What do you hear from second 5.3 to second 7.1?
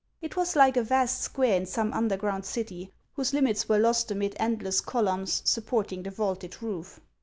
supporting the vaulted roof.